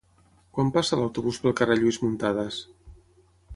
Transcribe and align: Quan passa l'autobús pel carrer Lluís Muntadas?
Quan 0.57 0.71
passa 0.77 0.99
l'autobús 1.01 1.39
pel 1.45 1.55
carrer 1.61 1.77
Lluís 1.83 2.01
Muntadas? 2.07 2.61